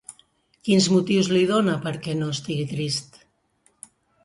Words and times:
Quins 0.67 0.87
motius 0.93 1.29
li 1.33 1.43
dona 1.51 1.77
perquè 1.85 2.17
no 2.23 2.33
estigui 2.37 2.67
trist? 2.75 3.23